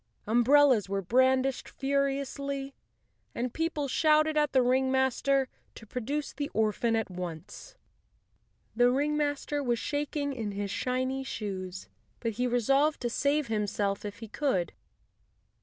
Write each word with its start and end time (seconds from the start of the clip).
Umbrellas 0.25 0.89
were 0.89 1.03
brandished 1.03 1.69
furiously, 1.69 2.73
and 3.35 3.53
people 3.53 3.87
shouted 3.87 4.35
at 4.35 4.51
the 4.51 4.63
ringmaster 4.63 5.47
to 5.75 5.85
pro¬ 5.85 6.03
duce 6.03 6.33
the 6.33 6.49
orphan 6.55 6.95
at 6.95 7.11
once. 7.11 7.75
The 8.75 8.89
ringmaster 8.89 9.61
was 9.61 9.77
shak¬ 9.77 10.15
ing 10.15 10.33
in 10.33 10.53
his 10.53 10.71
shiny 10.71 11.23
shoes, 11.23 11.87
but 12.19 12.31
he 12.31 12.47
resolved 12.47 12.99
to 13.01 13.11
save 13.11 13.45
himself 13.45 14.03
if 14.03 14.17
he 14.21 14.27
could. 14.27 14.73